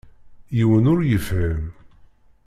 Yiwen 0.57 0.89
ur 0.93 0.99
yefhim. 1.09 1.63